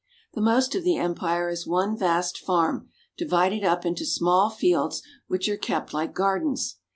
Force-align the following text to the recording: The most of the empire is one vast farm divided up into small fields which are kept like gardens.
The 0.33 0.41
most 0.41 0.73
of 0.73 0.83
the 0.83 0.97
empire 0.97 1.47
is 1.47 1.67
one 1.67 1.95
vast 1.95 2.39
farm 2.39 2.89
divided 3.19 3.63
up 3.63 3.85
into 3.85 4.03
small 4.03 4.49
fields 4.49 5.03
which 5.27 5.47
are 5.47 5.57
kept 5.57 5.93
like 5.93 6.15
gardens. 6.15 6.77